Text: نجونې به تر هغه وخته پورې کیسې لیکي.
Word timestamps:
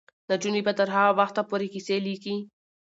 نجونې 0.29 0.61
به 0.65 0.73
تر 0.79 0.87
هغه 0.95 1.11
وخته 1.19 1.41
پورې 1.49 1.67
کیسې 1.73 1.97
لیکي. 2.07 2.35